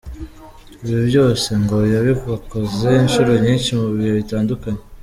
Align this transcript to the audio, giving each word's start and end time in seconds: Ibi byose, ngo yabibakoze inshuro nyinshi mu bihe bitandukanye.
Ibi 0.83 1.01
byose, 1.09 1.49
ngo 1.63 1.77
yabibakoze 1.93 2.89
inshuro 3.03 3.31
nyinshi 3.43 3.69
mu 3.79 3.87
bihe 3.95 4.11
bitandukanye. 4.19 4.81